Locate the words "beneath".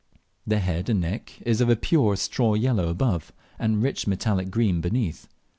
4.81-5.27